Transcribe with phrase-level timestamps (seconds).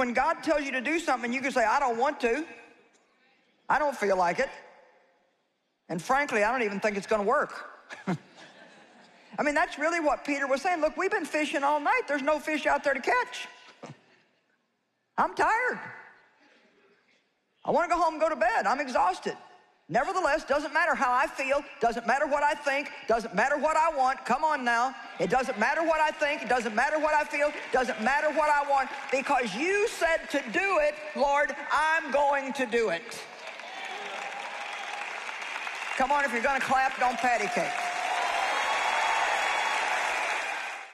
[0.00, 2.42] when God tells you to do something, you can say, I don't want to.
[3.68, 4.48] I don't feel like it.
[5.90, 7.52] And frankly, I don't even think it's going to work.
[9.38, 10.80] I mean, that's really what Peter was saying.
[10.80, 12.08] Look, we've been fishing all night.
[12.08, 13.46] There's no fish out there to catch.
[15.18, 15.78] I'm tired.
[17.62, 18.64] I want to go home and go to bed.
[18.66, 19.36] I'm exhausted.
[19.92, 23.90] Nevertheless, doesn't matter how I feel, doesn't matter what I think, doesn't matter what I
[23.94, 24.24] want.
[24.24, 24.94] Come on now.
[25.18, 28.50] It doesn't matter what I think, it doesn't matter what I feel, doesn't matter what
[28.50, 28.88] I want.
[29.10, 33.20] Because you said to do it, Lord, I'm going to do it.
[35.96, 37.89] Come on, if you're going to clap, don't patty cake.